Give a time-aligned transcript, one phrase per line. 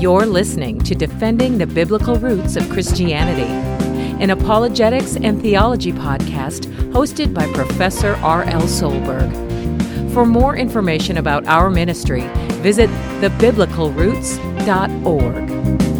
[0.00, 3.50] You're listening to Defending the Biblical Roots of Christianity,
[4.22, 8.62] an apologetics and theology podcast hosted by Professor R.L.
[8.62, 9.32] Solberg.
[10.12, 12.22] For more information about our ministry,
[12.62, 12.88] visit
[13.20, 15.95] thebiblicalroots.org.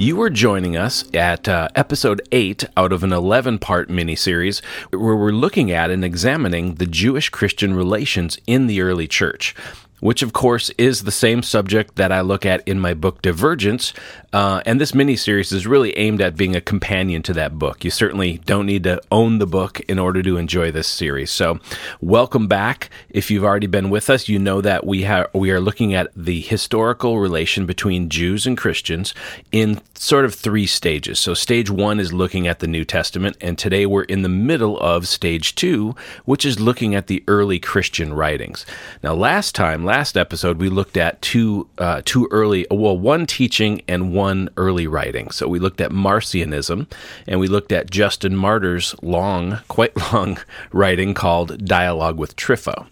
[0.00, 5.16] You are joining us at uh, episode 8 out of an 11 part miniseries where
[5.16, 9.56] we're looking at and examining the Jewish Christian relations in the early church
[10.00, 13.92] which of course is the same subject that I look at in my book Divergence.
[14.32, 17.82] Uh, and this mini series is really aimed at being a companion to that book.
[17.84, 21.30] You certainly don't need to own the book in order to enjoy this series.
[21.30, 21.60] So,
[22.00, 22.90] welcome back.
[23.08, 26.40] If you've already been with us, you know that we we are looking at the
[26.40, 29.14] historical relation between Jews and Christians
[29.50, 31.18] in sort of three stages.
[31.18, 34.78] So, stage one is looking at the New Testament, and today we're in the middle
[34.78, 38.66] of stage two, which is looking at the early Christian writings.
[39.02, 43.80] Now, last time last episode, we looked at two uh, two early, well, one teaching
[43.88, 45.30] and one early writing.
[45.30, 46.86] So we looked at Marcionism,
[47.26, 50.38] and we looked at Justin Martyr's long, quite long
[50.72, 52.86] writing called Dialogue with Trypho.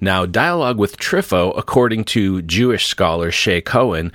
[0.00, 4.10] Now, Dialogue with Trypho, according to Jewish scholar Shaye Cohen,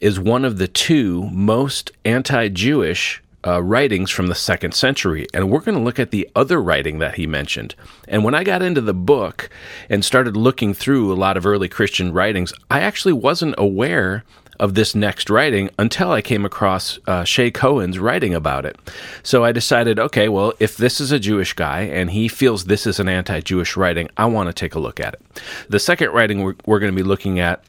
[0.00, 5.60] is one of the two most anti-Jewish uh, writings from the second century, and we're
[5.60, 7.74] going to look at the other writing that he mentioned.
[8.08, 9.50] And when I got into the book
[9.88, 14.24] and started looking through a lot of early Christian writings, I actually wasn't aware
[14.60, 18.78] of this next writing until I came across uh, Shaye Cohen's writing about it.
[19.24, 22.86] So I decided, okay, well, if this is a Jewish guy and he feels this
[22.86, 25.42] is an anti Jewish writing, I want to take a look at it.
[25.68, 27.64] The second writing we're, we're going to be looking at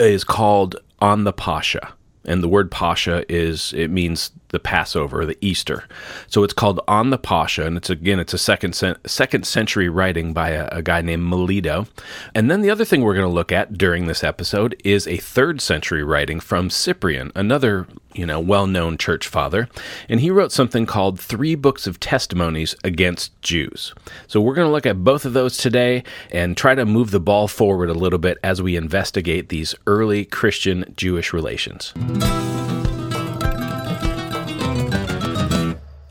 [0.00, 1.92] is called On the Pascha.
[2.24, 5.84] And the word Pascha is, it means the Passover, the Easter.
[6.26, 8.74] So it's called On the Pascha, and it's again, it's a second
[9.06, 11.86] second century writing by a, a guy named Melito.
[12.34, 15.18] And then the other thing we're going to look at during this episode is a
[15.18, 19.68] third century writing from Cyprian, another you know well-known church father,
[20.08, 23.94] and he wrote something called Three Books of Testimonies Against Jews.
[24.26, 27.20] So we're going to look at both of those today and try to move the
[27.20, 31.92] ball forward a little bit as we investigate these early Christian Jewish relations.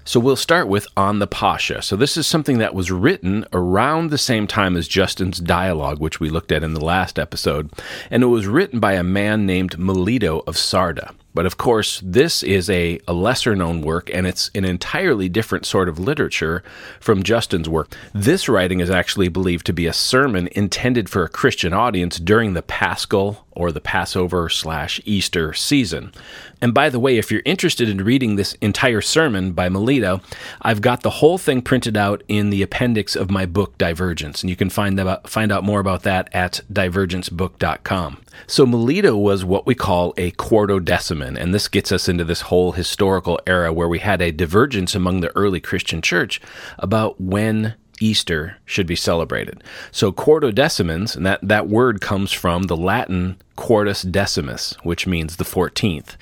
[0.08, 1.82] So we'll start with On the Pascha.
[1.82, 6.22] So this is something that was written around the same time as Justin's dialogue, which
[6.22, 7.70] we looked at in the last episode,
[8.10, 11.14] and it was written by a man named Melito of Sarde.
[11.34, 15.66] But of course, this is a, a lesser known work and it's an entirely different
[15.66, 16.64] sort of literature
[17.02, 17.94] from Justin's work.
[18.14, 22.54] This writing is actually believed to be a sermon intended for a Christian audience during
[22.54, 26.14] the Paschal or the Passover slash Easter season.
[26.62, 30.22] And by the way, if you're interested in reading this entire sermon by Melito,
[30.62, 34.50] I've got the whole thing printed out in the appendix of my book Divergence, and
[34.50, 38.22] you can find out, find out more about that at divergencebook.com.
[38.46, 42.74] So Melito was what we call a quartodeciman, and this gets us into this whole
[42.74, 46.40] historical era where we had a divergence among the early Christian church
[46.78, 49.64] about when Easter should be celebrated.
[49.92, 55.44] So quartodecimans, and that, that word comes from the Latin quartus decimus, which means the
[55.44, 56.16] 14th.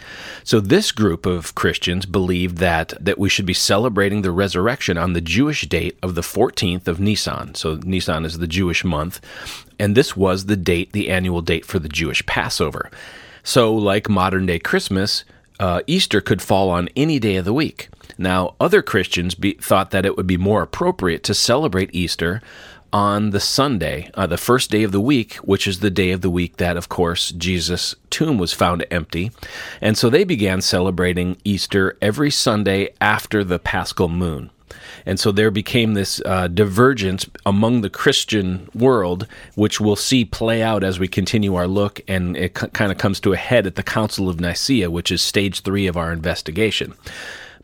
[0.44, 5.14] So this group of Christians believed that, that we should be celebrating the resurrection on
[5.14, 7.56] the Jewish date of the 14th of Nisan.
[7.56, 9.20] So Nisan is the Jewish month,
[9.78, 12.90] and this was the date, the annual date for the Jewish Passover.
[13.44, 15.24] So like modern day Christmas,
[15.60, 17.90] uh, Easter could fall on any day of the week.
[18.18, 22.42] Now, other Christians be, thought that it would be more appropriate to celebrate Easter
[22.94, 26.22] on the Sunday, uh, the first day of the week, which is the day of
[26.22, 29.32] the week that, of course, Jesus' tomb was found empty.
[29.82, 34.50] And so they began celebrating Easter every Sunday after the paschal moon.
[35.06, 40.64] And so there became this uh, divergence among the Christian world, which we'll see play
[40.64, 42.02] out as we continue our look.
[42.08, 45.12] And it c- kind of comes to a head at the Council of Nicaea, which
[45.12, 46.94] is stage three of our investigation.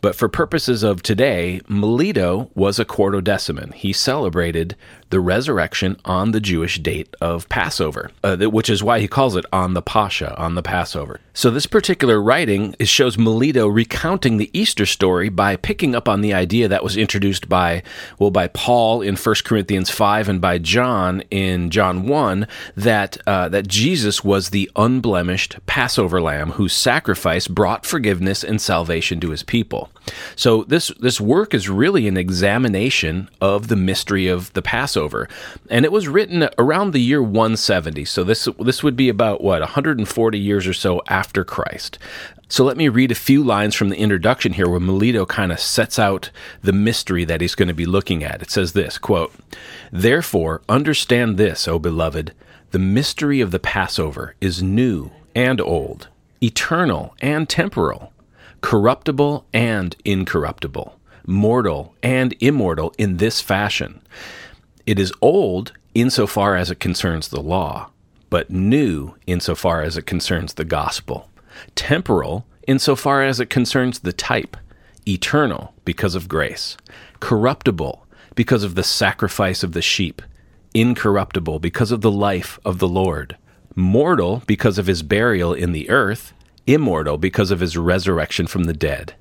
[0.02, 3.74] But for purposes of today, Melito was a quartodeciman.
[3.76, 4.76] He celebrated
[5.12, 9.46] the resurrection on the Jewish date of Passover, uh, which is why he calls it
[9.54, 11.20] on the Pascha, on the Passover.
[11.34, 16.34] So this particular writing shows Melito recounting the Easter story by picking up on the
[16.34, 17.84] idea that was introduced by,
[18.20, 23.48] well, by Paul in 1 Corinthians 5 and by John in John 1, that, uh,
[23.50, 29.44] that Jesus was the unblemished Passover lamb whose sacrifice brought forgiveness and salvation to his
[29.44, 29.90] people.
[30.36, 35.28] So this, this work is really an examination of the mystery of the Passover Passover,
[35.70, 38.06] and it was written around the year 170.
[38.06, 41.98] So this this would be about what 140 years or so after Christ.
[42.48, 45.60] So let me read a few lines from the introduction here where Melito kind of
[45.60, 46.30] sets out
[46.62, 48.42] the mystery that he's going to be looking at.
[48.42, 49.34] It says this, quote,
[49.92, 52.34] "Therefore understand this, O beloved,
[52.72, 56.10] the mystery of the Passover is new and old,
[56.44, 58.12] eternal and temporal,
[58.62, 60.96] corruptible and incorruptible,
[61.26, 64.02] mortal and immortal in this fashion.
[64.86, 67.90] It is old insofar as it concerns the law,
[68.30, 71.30] but new insofar as it concerns the gospel."
[71.76, 74.58] temporal insofar as it concerns the type,
[75.08, 76.78] eternal because of grace,
[77.20, 78.06] corruptible
[78.36, 80.22] because of the sacrifice of the sheep,
[80.74, 83.36] incorruptible because of the life of the Lord,
[83.76, 86.34] mortal because of his burial in the earth,
[86.68, 89.16] immortal because of his resurrection from the dead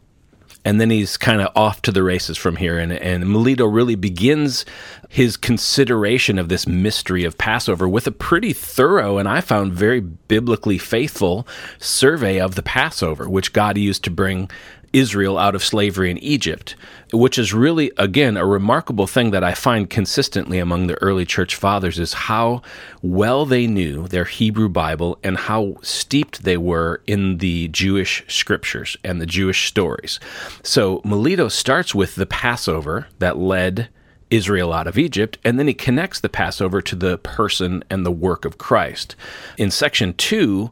[0.65, 2.79] and then he's kind of off to the races from here.
[2.79, 4.65] And, and Melito really begins
[5.09, 10.01] his consideration of this mystery of Passover with a pretty thorough and I found very
[10.01, 11.47] biblically faithful
[11.79, 14.51] survey of the Passover, which God used to bring
[14.93, 16.75] Israel out of slavery in Egypt,
[17.13, 21.55] which is really, again, a remarkable thing that I find consistently among the early church
[21.55, 22.63] fathers is how
[23.03, 28.97] well they knew their Hebrew Bible and how steeped they were in the Jewish scriptures
[29.05, 30.19] and the Jewish stories.
[30.63, 33.89] So Melito starts with the Passover that led
[34.31, 38.13] Israel out of Egypt, and then he connects the Passover to the person and the
[38.13, 39.17] work of Christ.
[39.59, 40.71] In section two,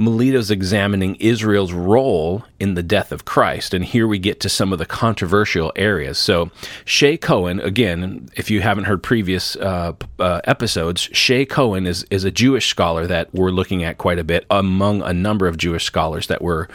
[0.00, 3.74] Melito's examining Israel's role in the death of Christ.
[3.74, 6.18] And here we get to some of the controversial areas.
[6.18, 6.52] So,
[6.84, 12.22] Shaye Cohen, again, if you haven't heard previous uh, uh, episodes, Shaye Cohen is, is
[12.22, 15.84] a Jewish scholar that we're looking at quite a bit among a number of Jewish
[15.84, 16.68] scholars that we're.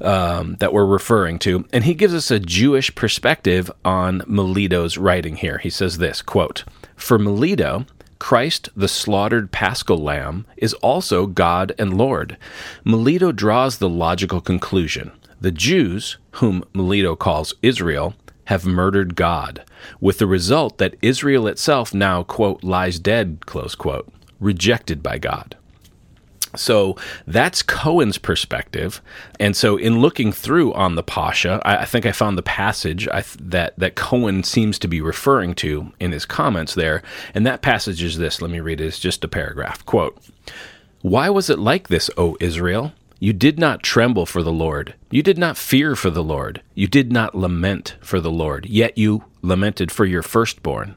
[0.00, 5.36] Um, that we're referring to, and he gives us a Jewish perspective on Melito's writing
[5.36, 5.58] here.
[5.58, 6.64] He says this quote,
[6.96, 7.86] For Melito,
[8.18, 12.36] Christ, the slaughtered paschal lamb, is also God and Lord.
[12.84, 18.14] Melito draws the logical conclusion the Jews, whom Melito calls Israel,
[18.46, 19.62] have murdered God,
[20.00, 25.56] with the result that Israel itself now, quote, lies dead, close quote, rejected by God.
[26.56, 26.96] So
[27.26, 29.00] that's Cohen's perspective.
[29.40, 33.08] And so, in looking through on the Pascha, I, I think I found the passage
[33.08, 37.02] I, that, that Cohen seems to be referring to in his comments there.
[37.34, 38.40] And that passage is this.
[38.40, 38.86] Let me read it.
[38.86, 39.84] It's just a paragraph.
[39.86, 40.18] Quote
[41.02, 42.92] Why was it like this, O Israel?
[43.20, 44.94] You did not tremble for the Lord.
[45.10, 46.60] You did not fear for the Lord.
[46.74, 48.66] You did not lament for the Lord.
[48.66, 50.96] Yet you lamented for your firstborn.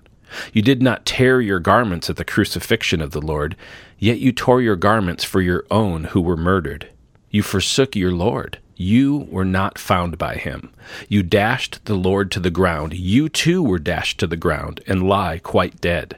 [0.52, 3.56] You did not tear your garments at the crucifixion of the Lord.
[4.00, 6.90] Yet you tore your garments for your own who were murdered.
[7.30, 8.60] You forsook your Lord.
[8.76, 10.72] You were not found by him.
[11.10, 12.94] You dashed the Lord to the ground.
[12.94, 16.18] You too were dashed to the ground and lie quite dead.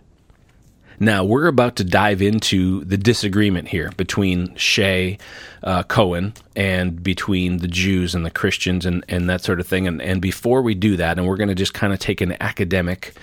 [1.02, 5.18] Now, we're about to dive into the disagreement here between Shaye
[5.64, 9.88] uh, Cohen and between the Jews and the Christians and, and that sort of thing.
[9.88, 12.36] And, and before we do that, and we're going to just kind of take an
[12.42, 13.16] academic,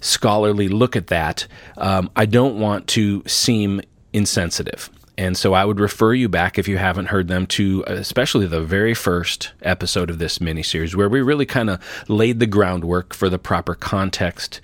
[0.00, 1.46] scholarly look at that,
[1.76, 3.82] um, I don't want to seem
[4.12, 4.90] insensitive.
[5.16, 8.62] And so I would refer you back, if you haven't heard them, to especially the
[8.62, 13.28] very first episode of this miniseries, where we really kind of laid the groundwork for
[13.28, 14.60] the proper context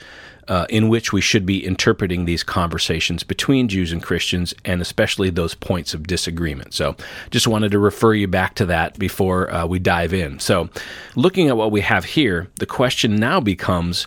[0.48, 5.30] uh, in which we should be interpreting these conversations between Jews and Christians, and especially
[5.30, 6.74] those points of disagreement.
[6.74, 6.96] So
[7.30, 10.38] just wanted to refer you back to that before uh, we dive in.
[10.38, 10.68] So,
[11.16, 14.06] looking at what we have here, the question now becomes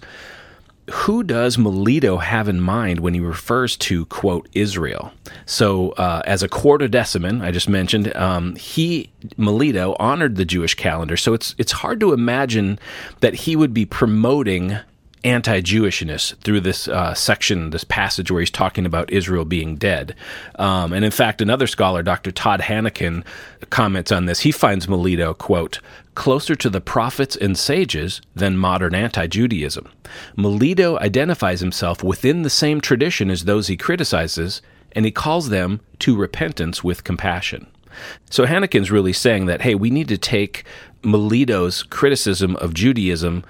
[0.89, 5.11] who does Melito have in mind when he refers to quote Israel?
[5.45, 11.17] So, uh, as a quartodeciman, I just mentioned, um, he Melito honored the Jewish calendar.
[11.17, 12.79] So it's it's hard to imagine
[13.19, 14.77] that he would be promoting
[15.24, 20.16] anti-Jewishness through this uh, section, this passage where he's talking about Israel being dead.
[20.56, 22.31] Um, and in fact, another scholar, Dr.
[22.31, 23.26] Todd Hanneken,
[23.69, 24.42] comments on this.
[24.42, 25.80] He finds Melito, quote,
[26.16, 29.88] closer to the prophets and sages than modern anti-Judaism.
[30.36, 34.62] Melito identifies himself within the same tradition as those he criticizes,
[34.94, 37.68] and he calls them to repentance with compassion.
[38.30, 40.64] So Hanneken's really saying that, hey, we need to take
[41.04, 43.44] Melito's criticism of Judaism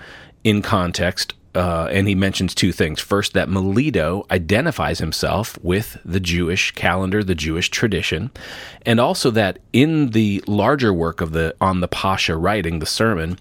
[0.43, 2.99] in context uh, and he mentions two things.
[2.99, 8.31] First, that Melito identifies himself with the Jewish calendar, the Jewish tradition,
[8.85, 13.37] and also that in the larger work of the on the Pascha writing, the sermon,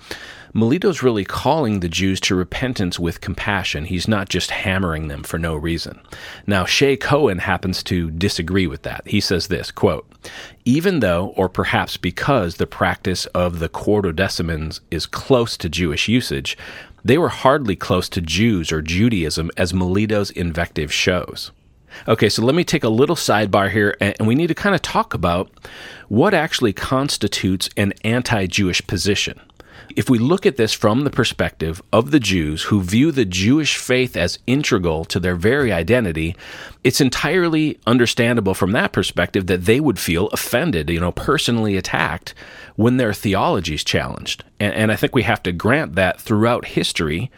[0.56, 3.84] Melito's really calling the Jews to repentance with compassion.
[3.84, 6.00] He's not just hammering them for no reason.
[6.46, 9.02] Now, Shaye Cohen happens to disagree with that.
[9.06, 10.10] He says this quote,
[10.64, 16.56] even though, or perhaps because, the practice of the quartodecimans is close to Jewish usage,
[17.06, 21.52] they were hardly close to Jews or Judaism as Melito's invective shows.
[22.08, 24.82] Okay, so let me take a little sidebar here, and we need to kind of
[24.82, 25.48] talk about
[26.08, 29.40] what actually constitutes an anti Jewish position.
[29.96, 33.78] If we look at this from the perspective of the Jews who view the Jewish
[33.78, 36.36] faith as integral to their very identity,
[36.84, 42.34] it's entirely understandable from that perspective that they would feel offended, you know, personally attacked
[42.74, 44.44] when their theology is challenged.
[44.60, 47.30] And, and I think we have to grant that throughout history,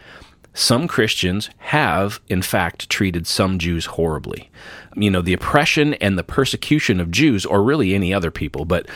[0.53, 4.51] some Christians have, in fact, treated some Jews horribly.
[4.97, 8.89] You know, the oppression and the persecution of Jews, or really any other people, but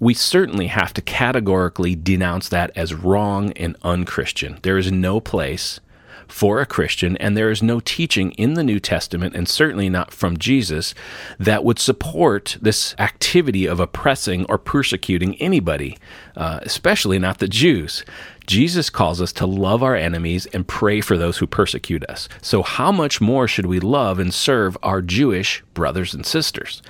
[0.00, 4.58] we certainly have to categorically denounce that as wrong and unchristian.
[4.62, 5.78] There is no place
[6.26, 10.12] for a Christian, and there is no teaching in the New Testament, and certainly not
[10.12, 10.94] from Jesus,
[11.38, 15.98] that would support this activity of oppressing or persecuting anybody,
[16.36, 18.04] uh, especially not the Jews.
[18.46, 22.28] Jesus calls us to love our enemies and pray for those who persecute us.
[22.40, 26.80] So, how much more should we love and serve our Jewish brothers and sisters?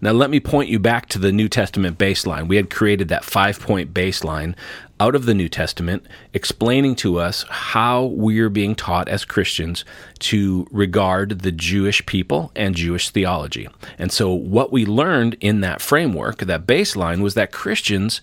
[0.00, 2.46] Now, let me point you back to the New Testament baseline.
[2.46, 4.54] We had created that five point baseline
[5.00, 9.84] out of the New Testament, explaining to us how we're being taught as Christians
[10.20, 13.68] to regard the Jewish people and Jewish theology.
[13.98, 18.20] And so, what we learned in that framework, that baseline, was that Christians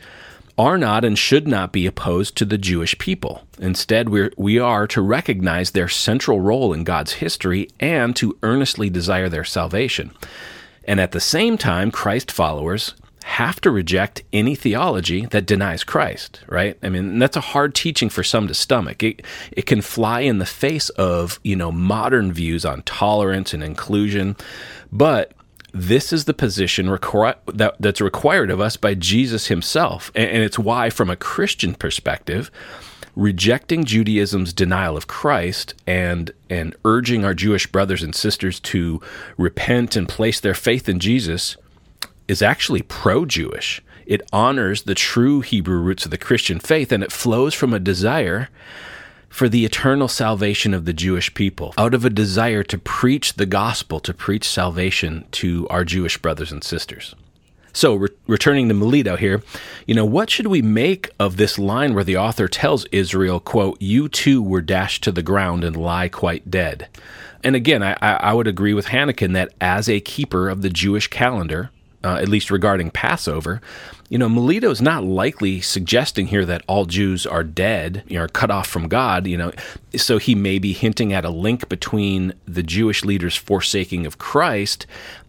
[0.58, 3.44] are not and should not be opposed to the Jewish people.
[3.60, 8.90] Instead, we're, we are to recognize their central role in God's history and to earnestly
[8.90, 10.12] desire their salvation.
[10.86, 16.42] And at the same time, Christ followers have to reject any theology that denies Christ,
[16.48, 16.78] right?
[16.84, 19.02] I mean, that's a hard teaching for some to stomach.
[19.02, 23.64] It, it can fly in the face of, you know, modern views on tolerance and
[23.64, 24.36] inclusion,
[24.92, 25.32] but
[25.74, 30.12] this is the position requ- that, that's required of us by Jesus himself.
[30.14, 32.52] And, and it's why, from a Christian perspective,
[33.16, 39.02] rejecting Judaism's denial of Christ and and urging our Jewish brothers and sisters to
[39.38, 41.56] repent and place their faith in Jesus
[42.28, 43.82] is actually pro-Jewish.
[44.06, 47.80] It honors the true Hebrew roots of the Christian faith and it flows from a
[47.80, 48.50] desire
[49.30, 53.46] for the eternal salvation of the Jewish people, out of a desire to preach the
[53.46, 57.16] gospel, to preach salvation to our Jewish brothers and sisters.
[57.76, 59.44] So, re- returning to Melito here,
[59.86, 63.82] you know, what should we make of this line where the author tells Israel, quote,
[63.82, 66.88] you too were dashed to the ground and lie quite dead?
[67.44, 71.10] And again, I, I would agree with Hanneken that as a keeper of the Jewish
[71.10, 71.70] calendar,
[72.02, 73.62] uh, at least regarding Passover,
[74.08, 78.28] you know, Melito is not likely suggesting here that all Jews are dead, you know,
[78.28, 79.52] cut off from God, you know.
[79.98, 84.86] So he may be hinting at a link between the Jewish leaders' forsaking of Christ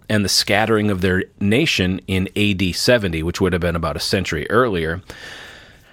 [0.09, 4.01] and the scattering of their nation in AD 70, which would have been about a
[4.01, 5.03] century earlier.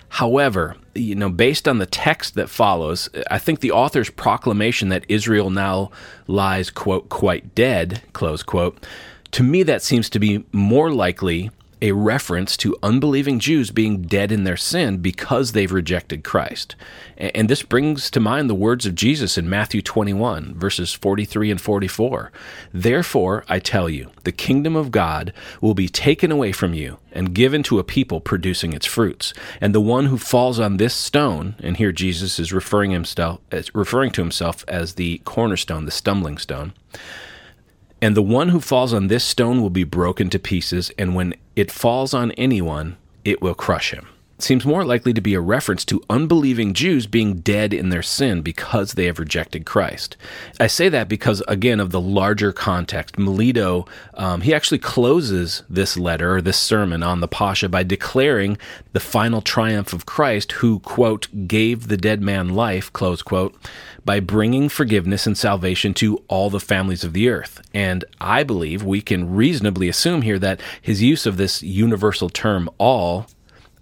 [0.09, 5.05] However, you know, based on the text that follows, I think the author's proclamation that
[5.09, 5.89] Israel now
[6.27, 8.85] lies, quote, quite dead, close quote,
[9.31, 11.49] to me that seems to be more likely
[11.83, 16.77] a reference to unbelieving Jews being dead in their sin because they've rejected Christ.
[17.17, 21.59] And this brings to mind the words of Jesus in Matthew 21, verses 43 and
[21.59, 22.31] 44.
[22.73, 27.35] Therefore, I tell you, the kingdom of God will be taken away from you and
[27.35, 29.33] given to a people producing its fruits.
[29.59, 33.41] And the one who falls on this stone, and here Jesus is referring himself
[33.73, 36.71] referring to himself as the cornerstone, the stumbling stone,
[38.03, 41.33] and the one who falls on this stone will be broken to pieces, and when
[41.55, 44.09] it falls on anyone, it will crush him.
[44.39, 48.41] Seems more likely to be a reference to unbelieving Jews being dead in their sin
[48.41, 50.17] because they have rejected Christ.
[50.59, 53.17] I say that because, again, of the larger context.
[53.17, 58.57] Melito, um, he actually closes this letter or this sermon on the Pascha by declaring
[58.91, 63.55] the final triumph of Christ, who, quote, gave the dead man life, close quote
[64.05, 67.61] by bringing forgiveness and salvation to all the families of the earth.
[67.73, 72.69] And I believe we can reasonably assume here that his use of this universal term,
[72.77, 73.27] all,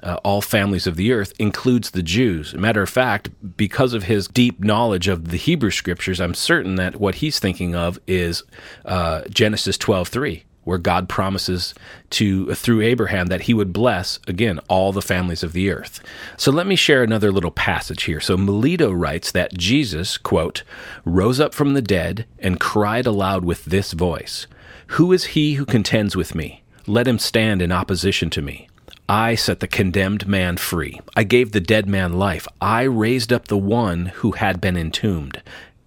[0.03, 2.53] uh, all families of the earth includes the Jews.
[2.53, 6.97] Matter of fact, because of his deep knowledge of the Hebrew scriptures, I'm certain that
[6.97, 8.43] what he's thinking of is
[8.85, 11.73] uh, Genesis 12:3 where God promises
[12.11, 16.01] to through Abraham that he would bless again all the families of the earth.
[16.37, 18.19] So let me share another little passage here.
[18.19, 20.63] So Melito writes that Jesus, quote,
[21.03, 24.45] rose up from the dead and cried aloud with this voice,
[24.87, 26.61] "Who is he who contends with me?
[26.85, 28.67] Let him stand in opposition to me."
[29.09, 31.01] I set the condemned man free.
[31.15, 32.47] I gave the dead man life.
[32.61, 35.41] I raised up the one who had been entombed.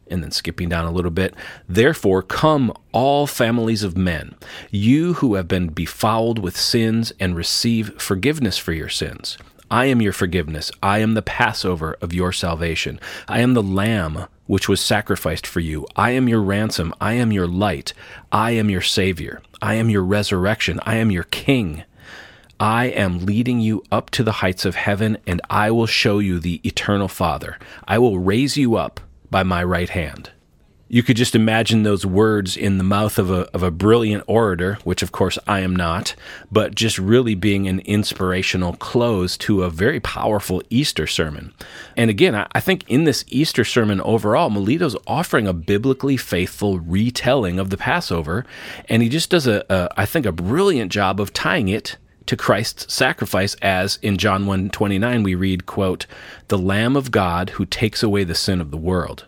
[0.09, 1.35] And then skipping down a little bit,
[1.69, 4.35] therefore come all families of men,
[4.71, 9.39] you who have been befouled with sins, and receive forgiveness for your sins.
[9.71, 10.71] I am your forgiveness.
[10.83, 13.01] I am the Passover of your salvation.
[13.27, 15.87] I am the Lamb which was sacrificed for you.
[15.97, 16.95] I am your ransom.
[17.01, 17.95] I am your light.
[18.31, 19.41] I am your Savior.
[19.63, 20.81] I am your resurrection.
[20.85, 21.85] I am your King.
[22.61, 26.39] I am leading you up to the heights of heaven, and I will show you
[26.39, 27.59] the eternal Father.
[27.89, 29.01] I will raise you up
[29.35, 30.31] by my right hand
[30.95, 34.79] you could just imagine those words in the mouth of a, of a brilliant orator,
[34.85, 36.15] which of course I am not,
[36.53, 41.53] but just really being an inspirational close to a very powerful Easter sermon.
[41.97, 46.79] And again, I, I think in this Easter sermon overall, Melito's offering a biblically faithful
[46.79, 48.47] retelling of the Passover,
[48.89, 52.37] and he just does a, a I think, a brilliant job of tying it to
[52.37, 56.07] Christ's sacrifice as in John 1:29 we read quote
[56.49, 59.27] the lamb of God who takes away the sin of the world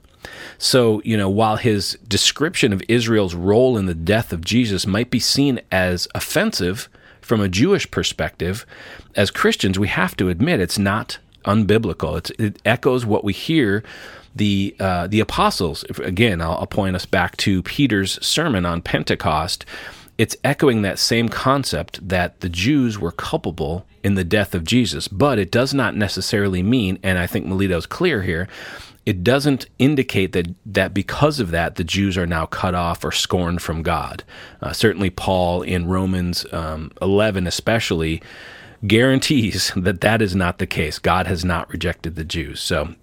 [0.58, 5.10] so, you know, while his description of Israel's role in the death of Jesus might
[5.10, 6.88] be seen as offensive
[7.20, 8.64] from a Jewish perspective,
[9.14, 12.18] as Christians, we have to admit it's not unbiblical.
[12.18, 13.82] It's, it echoes what we hear
[14.34, 15.84] the uh, the apostles.
[15.98, 19.64] Again, I'll, I'll point us back to Peter's sermon on Pentecost.
[20.18, 25.08] It's echoing that same concept that the Jews were culpable in the death of Jesus,
[25.08, 28.48] but it does not necessarily mean, and I think Melito's clear here,
[29.04, 33.12] it doesn't indicate that, that because of that, the Jews are now cut off or
[33.12, 34.24] scorned from God.
[34.60, 38.20] Uh, certainly, Paul in Romans um, 11, especially,
[38.86, 40.98] guarantees that that is not the case.
[40.98, 42.60] God has not rejected the Jews.
[42.60, 42.94] So,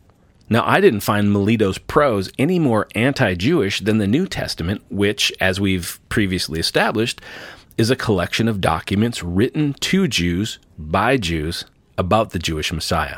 [0.53, 5.33] now, I didn't find Melito's prose any more anti Jewish than the New Testament, which,
[5.39, 7.22] as we've previously established,
[7.75, 11.65] is a collection of documents written to Jews by Jews
[11.98, 13.17] about the Jewish Messiah.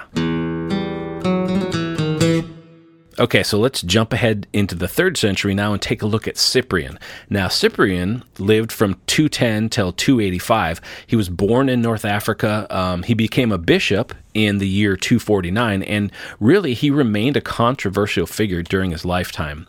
[3.20, 6.38] Okay, so let's jump ahead into the third century now and take a look at
[6.38, 6.98] Cyprian.
[7.30, 10.80] Now, Cyprian lived from 210 till 285.
[11.06, 12.66] He was born in North Africa.
[12.70, 18.28] Um, he became a bishop in the year 249, and really he remained a controversial
[18.28, 19.66] figure during his lifetime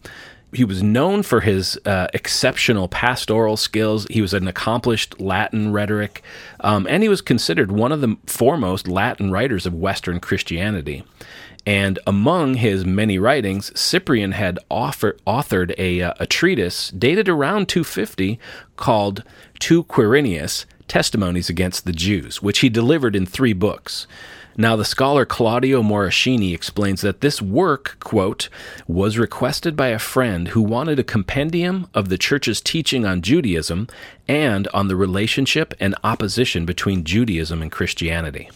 [0.56, 4.06] he was known for his uh, exceptional pastoral skills.
[4.08, 6.23] He was an accomplished Latin rhetoric,
[6.61, 11.04] um, and he was considered one of the foremost Latin writers of Western Christianity.
[11.66, 17.68] And among his many writings, Cyprian had offer, authored a, uh, a treatise dated around
[17.68, 18.38] 250
[18.76, 19.25] called
[19.61, 24.06] To Quirinius Testimonies Against the Jews, which he delivered in three books.
[24.58, 28.49] Now, the scholar Claudio Moreschini explains that this work, quote,
[28.88, 33.86] was requested by a friend who wanted a compendium of the church's teaching on Judaism
[34.26, 38.49] and on the relationship and opposition between Judaism and Christianity.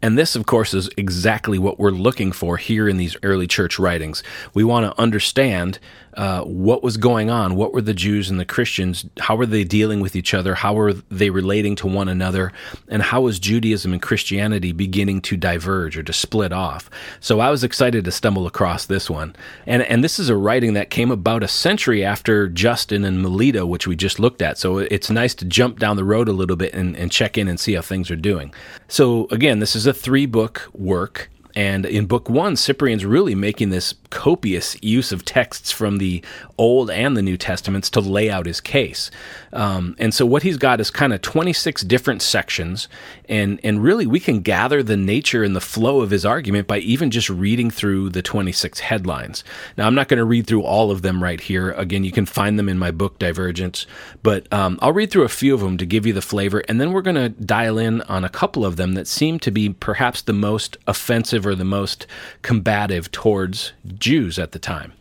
[0.00, 3.78] And this, of course, is exactly what we're looking for here in these early church
[3.78, 4.22] writings.
[4.54, 5.80] We want to understand
[6.14, 7.56] uh, what was going on.
[7.56, 9.06] What were the Jews and the Christians?
[9.18, 10.54] How were they dealing with each other?
[10.54, 12.52] How were they relating to one another?
[12.88, 16.90] And how was Judaism and Christianity beginning to diverge or to split off?
[17.20, 19.34] So I was excited to stumble across this one.
[19.66, 23.64] And, and this is a writing that came about a century after Justin and Melito,
[23.64, 24.58] which we just looked at.
[24.58, 27.48] So it's nice to jump down the road a little bit and, and check in
[27.48, 28.52] and see how things are doing.
[28.88, 31.30] So again, this is a three book work.
[31.54, 36.22] And in book one, Cyprian's really making this copious use of texts from the
[36.58, 39.10] Old and the New Testaments to lay out his case.
[39.54, 42.88] Um, and so what he's got is kind of 26 different sections,
[43.28, 46.78] and and really we can gather the nature and the flow of his argument by
[46.78, 49.42] even just reading through the 26 headlines.
[49.78, 51.72] Now I'm not going to read through all of them right here.
[51.72, 53.86] Again, you can find them in my book Divergence,
[54.22, 56.78] but um, I'll read through a few of them to give you the flavor, and
[56.78, 59.70] then we're going to dial in on a couple of them that seem to be
[59.70, 62.06] perhaps the most offensive or the most
[62.42, 64.92] combative towards Jews at the time.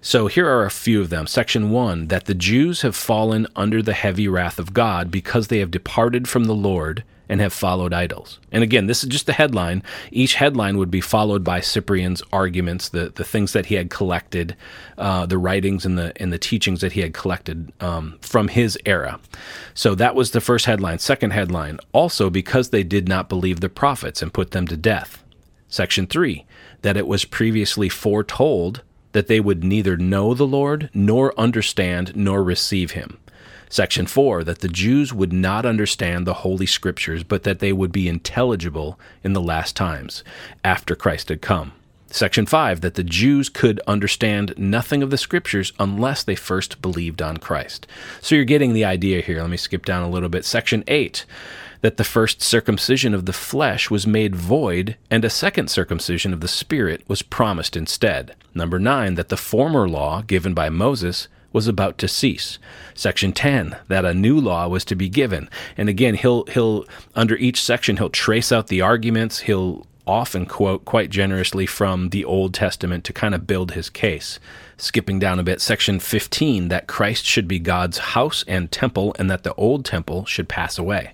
[0.00, 1.26] So here are a few of them.
[1.26, 5.58] Section 1 that the Jews have fallen under the heavy wrath of God because they
[5.58, 8.38] have departed from the Lord and have followed idols.
[8.52, 9.82] And again, this is just the headline.
[10.10, 14.56] Each headline would be followed by Cyprian's arguments, the, the things that he had collected,
[14.96, 18.78] uh, the writings and the and the teachings that he had collected um, from his
[18.86, 19.20] era.
[19.74, 20.98] So that was the first headline.
[21.00, 25.22] Second headline, also because they did not believe the prophets and put them to death.
[25.68, 26.46] Section 3
[26.86, 32.44] that it was previously foretold that they would neither know the Lord, nor understand, nor
[32.44, 33.18] receive him.
[33.68, 37.90] Section 4 that the Jews would not understand the Holy Scriptures, but that they would
[37.90, 40.22] be intelligible in the last times,
[40.62, 41.72] after Christ had come.
[42.06, 47.20] Section 5 that the Jews could understand nothing of the Scriptures unless they first believed
[47.20, 47.88] on Christ.
[48.20, 49.40] So you're getting the idea here.
[49.40, 50.44] Let me skip down a little bit.
[50.44, 51.26] Section 8
[51.86, 56.40] that the first circumcision of the flesh was made void, and a second circumcision of
[56.40, 58.34] the spirit was promised instead.
[58.56, 62.58] Number nine, that the former law given by Moses was about to cease.
[62.92, 65.48] Section 10, that a new law was to be given.
[65.76, 69.42] And again, he'll, he'll, under each section, he'll trace out the arguments.
[69.42, 74.40] He'll often quote quite generously from the Old Testament to kind of build his case.
[74.76, 79.30] Skipping down a bit, section 15, that Christ should be God's house and temple, and
[79.30, 81.12] that the old temple should pass away.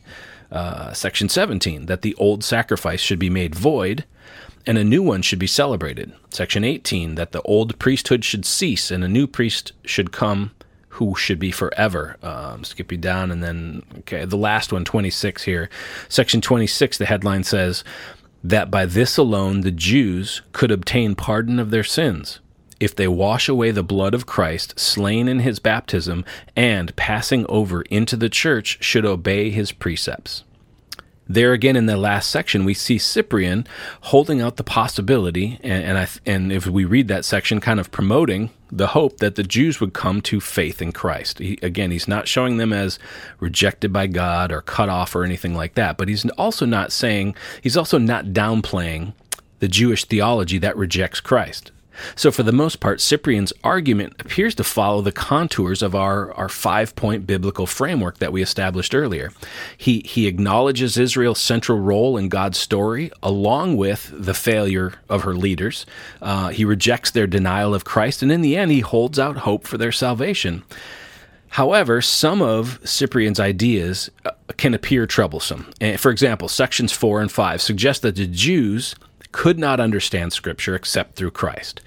[0.52, 4.04] Uh, section 17, that the old sacrifice should be made void,
[4.66, 6.12] and a new one should be celebrated.
[6.28, 10.50] Section 18, that the old priesthood should cease, and a new priest should come
[10.90, 12.18] who should be forever.
[12.22, 15.70] Um, skipping down, and then, okay, the last one, 26 here.
[16.10, 17.82] Section 26, the headline says,
[18.44, 22.40] that by this alone the Jews could obtain pardon of their sins
[22.82, 26.24] if they wash away the blood of Christ slain in his baptism
[26.56, 30.42] and passing over into the church should obey his precepts.
[31.28, 33.68] There again in the last section, we see Cyprian
[34.00, 37.92] holding out the possibility, and, and, I, and if we read that section, kind of
[37.92, 41.38] promoting the hope that the Jews would come to faith in Christ.
[41.38, 42.98] He, again, he's not showing them as
[43.38, 47.36] rejected by God or cut off or anything like that, but he's also not saying,
[47.62, 49.14] he's also not downplaying
[49.60, 51.71] the Jewish theology that rejects Christ.
[52.16, 56.48] So, for the most part, Cyprian's argument appears to follow the contours of our, our
[56.48, 59.32] five point biblical framework that we established earlier.
[59.76, 65.34] He, he acknowledges Israel's central role in God's story, along with the failure of her
[65.34, 65.86] leaders.
[66.20, 69.66] Uh, he rejects their denial of Christ, and in the end, he holds out hope
[69.66, 70.64] for their salvation.
[71.52, 75.70] However, some of Cyprian's ideas uh, can appear troublesome.
[75.98, 78.94] For example, sections 4 and 5 suggest that the Jews
[79.32, 81.80] could not understand Scripture except through Christ.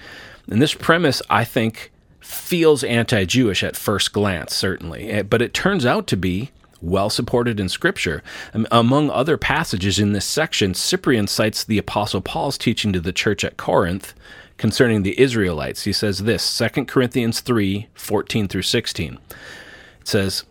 [0.48, 5.54] And this premise, I think, feels anti Jewish at first glance, certainly, eh, but it
[5.54, 8.22] turns out to be well supported in Scripture.
[8.72, 13.44] Among other passages in this section, Cyprian cites the Apostle Paul's teaching to the church
[13.44, 14.14] at Corinth
[14.58, 15.84] concerning the Israelites.
[15.84, 19.20] He says this 2 Corinthians 3 14 through 16.
[20.02, 20.44] It says,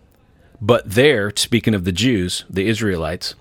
[0.60, 3.34] But there, speaking of the Jews, the Israelites,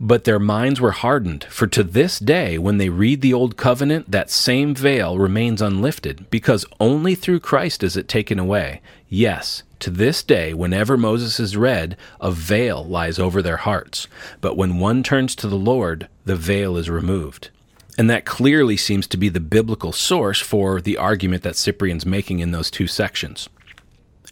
[0.00, 4.10] but their minds were hardened, for to this day, when they read the Old Covenant,
[4.10, 8.80] that same veil remains unlifted, because only through Christ is it taken away.
[9.08, 14.06] Yes, to this day, whenever Moses is read, a veil lies over their hearts.
[14.40, 17.50] But when one turns to the Lord, the veil is removed.
[17.96, 22.38] And that clearly seems to be the biblical source for the argument that Cyprian's making
[22.38, 23.48] in those two sections.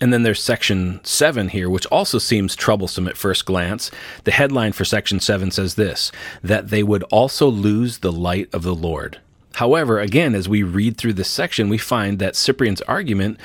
[0.01, 3.91] And then there's section 7 here, which also seems troublesome at first glance.
[4.25, 8.63] The headline for section 7 says this that they would also lose the light of
[8.63, 9.21] the Lord.
[9.55, 13.41] However, again, as we read through this section, we find that Cyprian's argument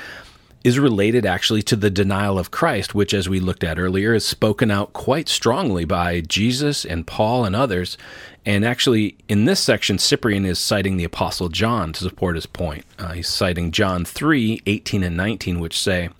[0.64, 4.24] is related actually to the denial of Christ, which, as we looked at earlier, is
[4.24, 7.98] spoken out quite strongly by Jesus and Paul and others.
[8.44, 12.84] And actually, in this section, Cyprian is citing the Apostle John to support his point.
[12.98, 16.10] Uh, he's citing John 3 18 and 19, which say,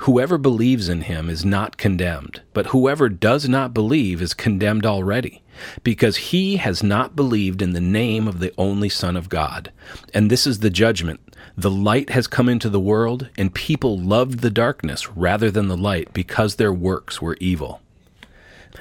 [0.00, 5.42] Whoever believes in him is not condemned, but whoever does not believe is condemned already,
[5.82, 9.72] because he has not believed in the name of the only Son of God.
[10.12, 11.20] And this is the judgment.
[11.56, 15.76] The light has come into the world, and people loved the darkness rather than the
[15.76, 17.80] light, because their works were evil.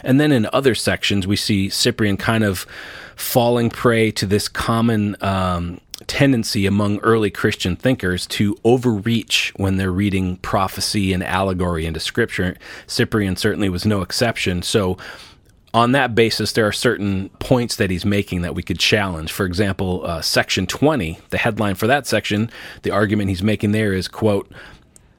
[0.03, 2.65] And then in other sections, we see Cyprian kind of
[3.15, 9.91] falling prey to this common um, tendency among early Christian thinkers to overreach when they're
[9.91, 12.57] reading prophecy and allegory into scripture.
[12.87, 14.61] Cyprian certainly was no exception.
[14.61, 14.97] So,
[15.75, 19.29] on that basis, there are certain points that he's making that we could challenge.
[19.33, 22.49] For example, uh, section 20, the headline for that section,
[22.83, 24.49] the argument he's making there is, quote,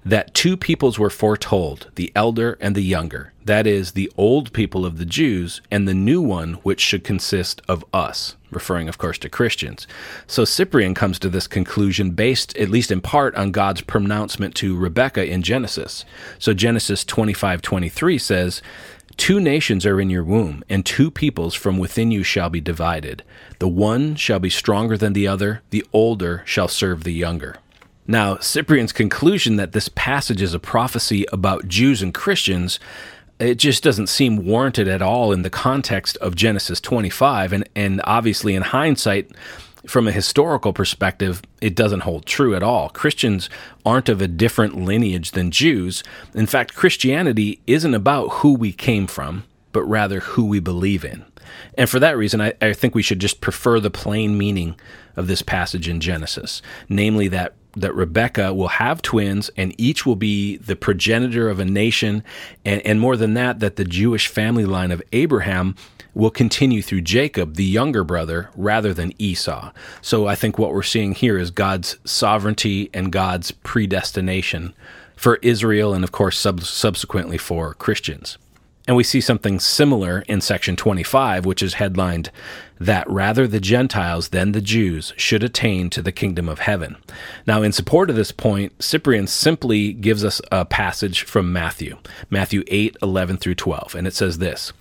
[0.02, 4.86] that two peoples were foretold, the elder and the younger, that is, the old people
[4.86, 9.18] of the Jews, and the new one which should consist of us, referring, of course,
[9.18, 9.86] to Christians.
[10.26, 14.74] So Cyprian comes to this conclusion based, at least in part, on God's pronouncement to
[14.74, 16.06] Rebekah in Genesis.
[16.38, 18.62] So Genesis 25 23 says,
[19.16, 23.22] Two nations are in your womb, and two peoples from within you shall be divided.
[23.58, 27.56] The one shall be stronger than the other, the older shall serve the younger.
[28.06, 32.78] Now, Cyprian's conclusion that this passage is a prophecy about Jews and Christians,
[33.38, 37.52] it just doesn't seem warranted at all in the context of Genesis 25.
[37.52, 39.30] And, and obviously, in hindsight,
[39.86, 42.88] from a historical perspective, it doesn't hold true at all.
[42.90, 43.48] Christians
[43.84, 46.02] aren't of a different lineage than Jews.
[46.34, 51.24] In fact, Christianity isn't about who we came from, but rather who we believe in.
[51.78, 54.78] And for that reason, I, I think we should just prefer the plain meaning
[55.16, 60.16] of this passage in Genesis, namely that that Rebecca will have twins and each will
[60.16, 62.24] be the progenitor of a nation.
[62.64, 65.76] And, and more than that, that the Jewish family line of Abraham
[66.14, 69.70] will continue through Jacob, the younger brother, rather than Esau.
[70.00, 74.72] So I think what we're seeing here is God's sovereignty and God's predestination
[75.14, 78.38] for Israel and, of course, sub- subsequently for Christians.
[78.86, 82.30] And we see something similar in section 25, which is headlined,
[82.78, 86.96] That rather the Gentiles than the Jews should attain to the kingdom of heaven.
[87.46, 91.98] Now, in support of this point, Cyprian simply gives us a passage from Matthew,
[92.30, 94.72] Matthew 8, 11 through 12, and it says this.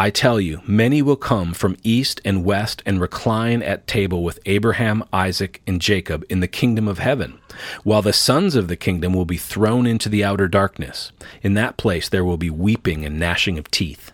[0.00, 4.38] I tell you, many will come from east and west and recline at table with
[4.46, 7.38] Abraham, Isaac, and Jacob in the kingdom of heaven,
[7.84, 11.12] while the sons of the kingdom will be thrown into the outer darkness.
[11.42, 14.10] In that place there will be weeping and gnashing of teeth.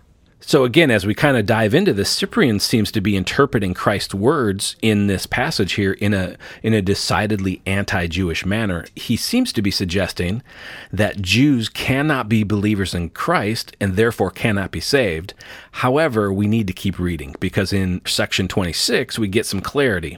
[0.49, 4.15] So again, as we kind of dive into this, Cyprian seems to be interpreting Christ's
[4.15, 8.85] words in this passage here in a in a decidedly anti-Jewish manner.
[8.95, 10.45] He seems to be suggesting
[10.93, 15.35] that Jews cannot be believers in Christ and therefore cannot be saved.
[15.73, 20.17] However, we need to keep reading because in section 26 we get some clarity.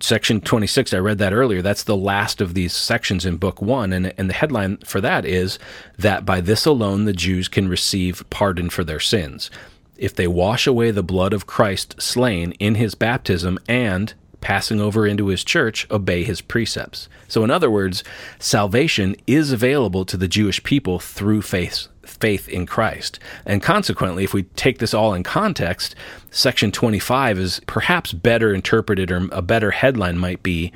[0.00, 1.62] Section 26, I read that earlier.
[1.62, 5.24] That's the last of these sections in book 1 and and the headline for that
[5.24, 5.56] is
[5.96, 9.52] that by this alone the Jews can receive pardon for their sins
[9.98, 15.06] if they wash away the blood of Christ slain in his baptism and passing over
[15.06, 17.08] into his church, obey his precepts.
[17.26, 18.04] So, in other words,
[18.38, 21.88] salvation is available to the Jewish people through faith.
[22.04, 23.18] Faith in Christ.
[23.44, 25.94] And consequently, if we take this all in context,
[26.30, 30.72] section 25 is perhaps better interpreted, or a better headline might be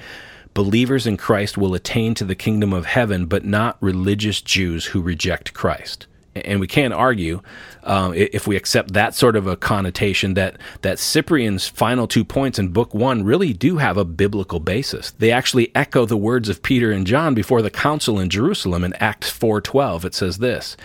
[0.55, 5.01] Believers in Christ will attain to the kingdom of heaven, but not religious Jews who
[5.01, 7.43] reject Christ and we can't argue
[7.85, 12.59] um, if we accept that sort of a connotation that that Cyprian's final two points
[12.59, 15.11] in Book One really do have a biblical basis.
[15.13, 18.95] They actually echo the words of Peter and John before the council in Jerusalem in
[18.95, 20.05] Acts four twelve.
[20.05, 20.77] It says this.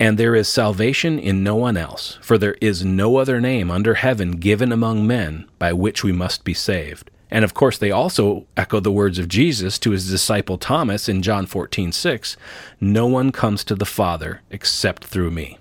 [0.00, 3.94] And there is salvation in no one else, for there is no other name under
[3.94, 7.10] heaven given among men by which we must be saved.
[7.30, 11.22] And of course, they also echo the words of Jesus to his disciple Thomas in
[11.22, 12.36] John 14, 6
[12.80, 15.58] No one comes to the Father except through me.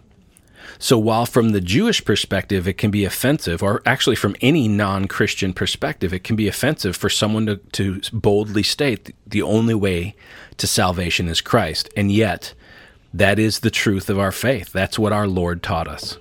[0.80, 5.08] So, while from the Jewish perspective it can be offensive, or actually from any non
[5.08, 10.16] Christian perspective, it can be offensive for someone to, to boldly state the only way
[10.58, 11.90] to salvation is Christ.
[11.96, 12.54] And yet,
[13.14, 14.74] that is the truth of our faith.
[14.74, 16.18] That's what our Lord taught us.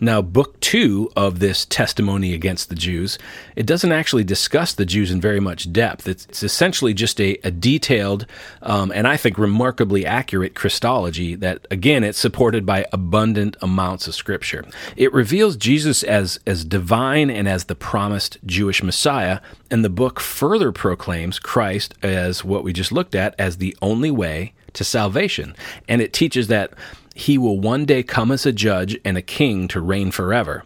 [0.00, 3.18] Now, book two of this testimony against the Jews,
[3.54, 6.08] it doesn't actually discuss the Jews in very much depth.
[6.08, 8.26] It's, it's essentially just a, a detailed
[8.62, 14.14] um, and I think remarkably accurate Christology that, again, it's supported by abundant amounts of
[14.14, 14.64] scripture.
[14.96, 20.18] It reveals Jesus as, as divine and as the promised Jewish Messiah, and the book
[20.18, 25.54] further proclaims Christ as what we just looked at as the only way to salvation.
[25.88, 26.72] And it teaches that
[27.20, 30.64] he will one day come as a judge and a king to reign forever.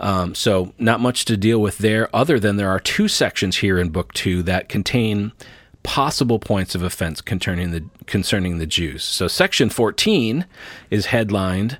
[0.00, 3.78] Um, so, not much to deal with there, other than there are two sections here
[3.78, 5.30] in Book Two that contain
[5.84, 9.04] possible points of offense concerning the concerning the Jews.
[9.04, 10.46] So, section 14
[10.90, 11.78] is headlined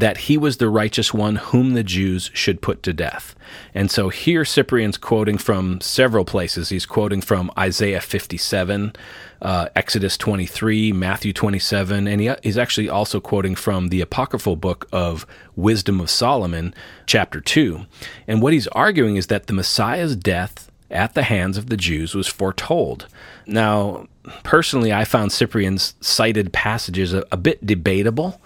[0.00, 3.34] that he was the righteous one whom the Jews should put to death.
[3.74, 6.68] And so here Cyprian's quoting from several places.
[6.68, 8.92] He's quoting from Isaiah 57,
[9.40, 14.86] uh, Exodus 23, Matthew 27, and he, he's actually also quoting from the apocryphal book
[14.92, 16.74] of Wisdom of Solomon,
[17.06, 17.86] chapter 2.
[18.28, 22.14] And what he's arguing is that the Messiah's death at the hands of the Jews
[22.14, 23.06] was foretold.
[23.46, 24.06] Now,
[24.42, 28.40] personally, I found Cyprian's cited passages a, a bit debatable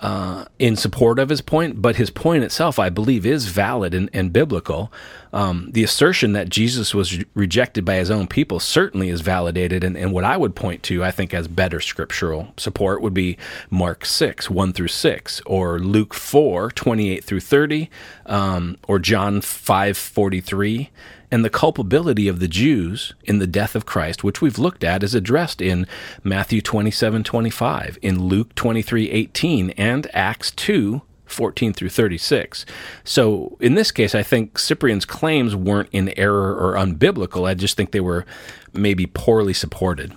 [0.00, 4.08] uh, in support of his point, but his point itself, I believe, is valid and,
[4.14, 4.90] and biblical.
[5.32, 9.84] Um, the assertion that Jesus was re- rejected by his own people certainly is validated,
[9.84, 13.36] and, and, what I would point to, I think, as better scriptural support would be
[13.68, 17.90] Mark 6, 1 through 6, or Luke 4, 28 through 30,
[18.26, 20.90] um, or John 5, 43
[21.30, 25.02] and the culpability of the Jews in the death of Christ, which we've looked at,
[25.02, 25.86] is addressed in
[26.24, 32.66] Matthew 27 25, in Luke 23 18, and Acts 2 14 through 36.
[33.04, 37.48] So in this case, I think Cyprian's claims weren't in error or unbiblical.
[37.48, 38.26] I just think they were
[38.72, 40.12] maybe poorly supported.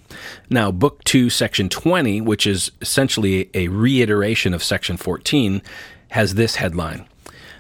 [0.50, 5.62] Now, Book 2, Section 20, which is essentially a reiteration of Section 14,
[6.10, 7.08] has this headline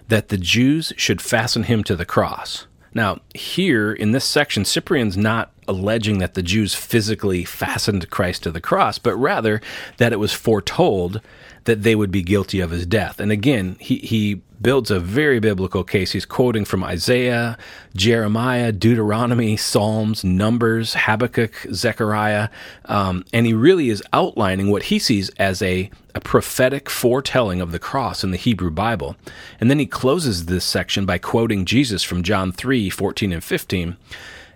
[0.10, 2.68] that the Jews should fasten him to the cross.
[2.94, 8.52] Now, here in this section, Cyprian's not alleging that the Jews physically fastened Christ to
[8.52, 9.62] the cross, but rather
[9.98, 11.22] that it was foretold
[11.66, 13.20] that they would be guilty of his death.
[13.20, 16.14] And again, he, he builds a very biblical case.
[16.14, 17.58] He's quoting from Isaiah,
[17.96, 22.50] Jeremiah, Deuteronomy, Psalms, Numbers, Habakkuk, Zechariah,
[22.86, 27.72] um, and he really is outlining what he sees as a, a prophetic foretelling of
[27.72, 29.16] the cross in the Hebrew Bible.
[29.60, 33.98] And then he closes this section by quoting Jesus from John 3 14 and 15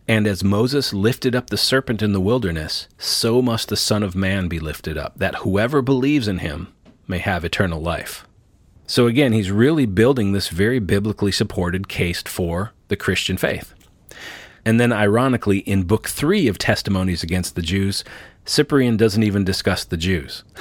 [0.07, 4.15] And as Moses lifted up the serpent in the wilderness, so must the Son of
[4.15, 6.73] Man be lifted up, that whoever believes in him
[7.07, 8.27] may have eternal life.
[8.85, 13.73] So again, he's really building this very biblically supported case for the Christian faith.
[14.63, 18.03] And then, ironically, in book three of Testimonies Against the Jews,
[18.45, 20.43] Cyprian doesn't even discuss the Jews.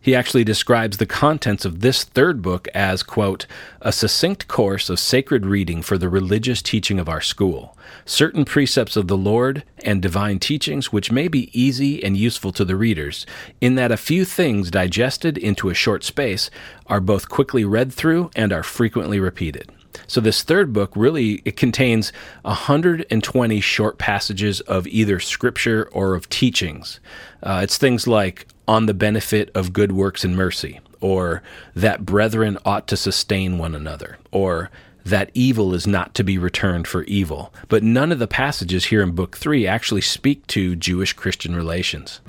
[0.00, 3.46] He actually describes the contents of this third book as, quote,
[3.80, 8.96] a succinct course of sacred reading for the religious teaching of our school, certain precepts
[8.96, 13.26] of the Lord and divine teachings which may be easy and useful to the readers,
[13.60, 16.48] in that a few things digested into a short space
[16.86, 19.70] are both quickly read through and are frequently repeated.
[20.06, 26.28] So this third book really it contains 120 short passages of either scripture or of
[26.28, 27.00] teachings.
[27.42, 31.42] Uh, it's things like on the benefit of good works and mercy, or
[31.74, 34.70] that brethren ought to sustain one another, or
[35.04, 37.52] that evil is not to be returned for evil.
[37.68, 42.20] But none of the passages here in Book 3 actually speak to Jewish Christian relations.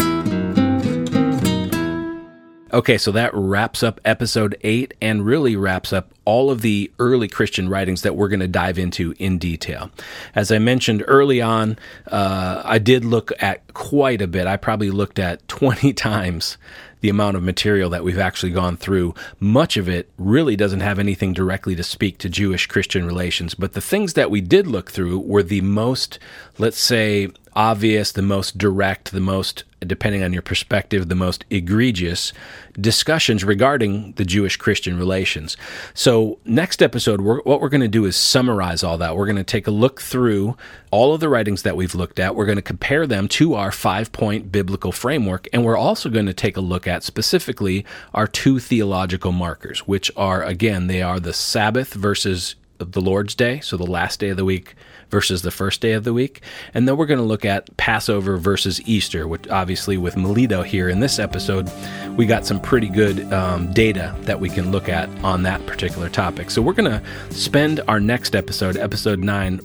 [2.71, 7.27] Okay, so that wraps up episode eight and really wraps up all of the early
[7.27, 9.89] Christian writings that we're going to dive into in detail.
[10.35, 14.45] As I mentioned early on, uh, I did look at quite a bit.
[14.45, 16.57] I probably looked at 20 times
[17.01, 19.15] the amount of material that we've actually gone through.
[19.39, 23.73] Much of it really doesn't have anything directly to speak to Jewish Christian relations, but
[23.73, 26.19] the things that we did look through were the most,
[26.59, 32.31] let's say, obvious, the most direct, the most, depending on your perspective, the most egregious
[32.79, 35.57] discussions regarding the Jewish Christian relations.
[35.93, 39.15] So, next episode, we're, what we're going to do is summarize all that.
[39.15, 40.57] We're going to take a look through
[40.91, 42.35] all of the writings that we've looked at.
[42.35, 45.47] We're going to compare them to our five point biblical framework.
[45.53, 50.11] And we're also going to take a look at specifically our two theological markers, which
[50.17, 54.37] are, again, they are the Sabbath versus the Lord's Day, so the last day of
[54.37, 54.75] the week
[55.09, 56.41] versus the first day of the week.
[56.73, 60.89] And then we're going to look at Passover versus Easter, which obviously with Melito here
[60.89, 61.69] in this episode,
[62.17, 66.09] we got some pretty good um, data that we can look at on that particular
[66.09, 66.51] topic.
[66.51, 69.59] So we're going to spend our next episode, episode nine,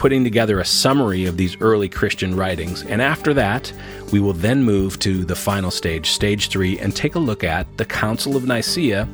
[0.00, 2.84] putting together a summary of these early Christian writings.
[2.84, 3.70] And after that,
[4.12, 7.66] we will then move to the final stage, stage three, and take a look at
[7.76, 9.06] the Council of Nicaea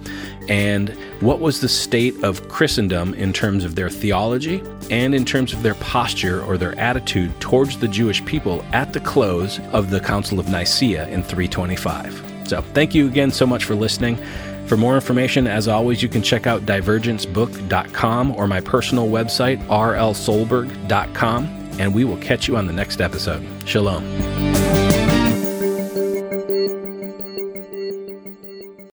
[0.49, 5.53] and what was the state of Christendom in terms of their theology and in terms
[5.53, 9.99] of their posture or their attitude towards the Jewish people at the close of the
[9.99, 12.45] Council of Nicaea in 325.
[12.47, 14.25] So, thank you again so much for listening.
[14.67, 21.45] For more information, as always, you can check out divergencebook.com or my personal website, rlsolberg.com,
[21.79, 23.47] and we will catch you on the next episode.
[23.65, 24.36] Shalom.